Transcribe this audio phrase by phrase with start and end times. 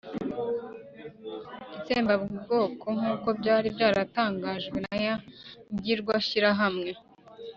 [1.77, 5.15] itsembabwoko nkuko byari byatangajwe na ya
[5.73, 6.91] ngirwashyirahamwe.